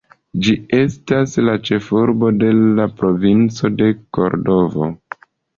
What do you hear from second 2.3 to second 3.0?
de la